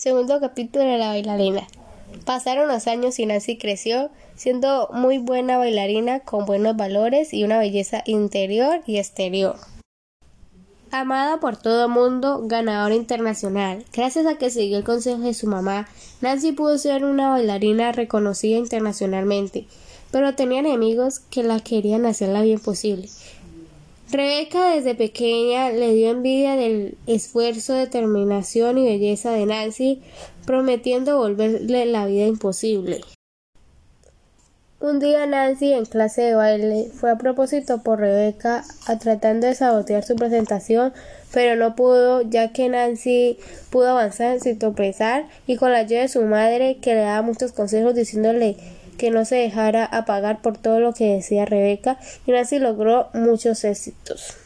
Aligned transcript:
Segundo 0.00 0.40
capítulo 0.40 0.86
de 0.86 0.96
la 0.96 1.08
bailarina. 1.08 1.68
Pasaron 2.24 2.68
los 2.68 2.86
años 2.86 3.18
y 3.18 3.26
Nancy 3.26 3.58
creció, 3.58 4.08
siendo 4.34 4.88
muy 4.94 5.18
buena 5.18 5.58
bailarina 5.58 6.20
con 6.20 6.46
buenos 6.46 6.74
valores 6.74 7.34
y 7.34 7.44
una 7.44 7.58
belleza 7.58 8.02
interior 8.06 8.80
y 8.86 8.96
exterior. 8.96 9.56
Amada 10.90 11.38
por 11.38 11.58
todo 11.58 11.84
el 11.84 11.90
mundo, 11.90 12.40
ganadora 12.44 12.94
internacional. 12.94 13.84
Gracias 13.92 14.24
a 14.24 14.38
que 14.38 14.48
siguió 14.48 14.78
el 14.78 14.84
consejo 14.84 15.20
de 15.20 15.34
su 15.34 15.46
mamá, 15.46 15.86
Nancy 16.22 16.52
pudo 16.52 16.78
ser 16.78 17.04
una 17.04 17.28
bailarina 17.28 17.92
reconocida 17.92 18.56
internacionalmente, 18.56 19.66
pero 20.10 20.34
tenía 20.34 20.60
enemigos 20.60 21.18
que 21.20 21.42
la 21.42 21.60
querían 21.60 22.06
hacer 22.06 22.30
la 22.30 22.40
bien 22.40 22.58
posible. 22.58 23.06
Rebeca 24.10 24.72
desde 24.74 24.96
pequeña 24.96 25.70
le 25.70 25.94
dio 25.94 26.10
envidia 26.10 26.56
del 26.56 26.98
esfuerzo, 27.06 27.74
determinación 27.74 28.76
y 28.78 28.84
belleza 28.84 29.30
de 29.30 29.46
Nancy, 29.46 30.02
prometiendo 30.46 31.16
volverle 31.16 31.86
la 31.86 32.06
vida 32.06 32.26
imposible. 32.26 33.02
Un 34.80 34.98
día 34.98 35.26
Nancy 35.26 35.72
en 35.74 35.84
clase 35.84 36.22
de 36.22 36.34
baile 36.34 36.88
fue 36.92 37.12
a 37.12 37.18
propósito 37.18 37.82
por 37.84 38.00
Rebeca 38.00 38.64
a 38.86 38.98
tratando 38.98 39.46
de 39.46 39.54
sabotear 39.54 40.02
su 40.02 40.16
presentación, 40.16 40.92
pero 41.32 41.54
no 41.54 41.76
pudo 41.76 42.22
ya 42.22 42.52
que 42.52 42.68
Nancy 42.68 43.38
pudo 43.70 43.90
avanzar 43.90 44.40
sin 44.40 44.58
tropezar 44.58 45.26
y 45.46 45.56
con 45.56 45.70
la 45.70 45.80
ayuda 45.80 46.00
de 46.00 46.08
su 46.08 46.22
madre 46.22 46.78
que 46.80 46.94
le 46.94 47.02
daba 47.02 47.22
muchos 47.22 47.52
consejos 47.52 47.94
diciéndole 47.94 48.56
que 49.00 49.10
no 49.10 49.24
se 49.24 49.36
dejara 49.36 49.86
apagar 49.86 50.42
por 50.42 50.58
todo 50.58 50.78
lo 50.78 50.92
que 50.92 51.14
decía 51.14 51.46
Rebeca 51.46 51.98
y 52.26 52.32
Nancy 52.32 52.58
logró 52.58 53.08
muchos 53.14 53.64
éxitos. 53.64 54.36